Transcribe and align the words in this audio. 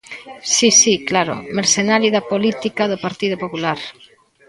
Si, 0.53 0.69
si, 0.81 0.93
claro, 1.09 1.35
mercenario 1.59 2.09
da 2.15 2.27
política 2.33 2.83
do 2.91 3.01
Partido 3.05 3.35
Popular. 3.43 3.79